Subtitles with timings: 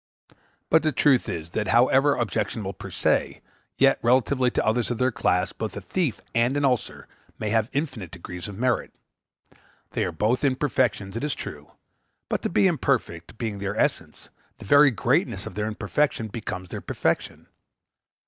[0.71, 3.39] But the truth is, that, however objectionable per se,
[3.77, 7.69] yet, relatively to others of their class, both a thief and an ulcer may have
[7.71, 8.91] infinite degrees of merit.
[9.91, 11.73] They are both imperfections, it is true;
[12.29, 16.81] but to be imperfect being their essence, the very greatness of their imperfection becomes their
[16.81, 17.45] perfection.